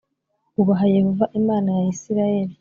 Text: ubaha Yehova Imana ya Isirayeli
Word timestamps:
ubaha 0.61 0.85
Yehova 0.95 1.25
Imana 1.39 1.69
ya 1.77 1.83
Isirayeli 1.93 2.49